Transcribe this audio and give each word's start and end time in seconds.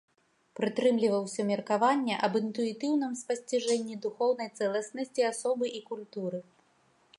Прытрымліваўся 0.59 1.41
меркавання 1.49 2.15
аб 2.29 2.37
інтуітыўным 2.41 3.13
спасціжэнні 3.21 3.95
духоўнай 4.09 4.49
цэласнасці 4.57 5.21
асобы 5.31 5.65
і 5.81 5.83
культуры. 5.91 6.39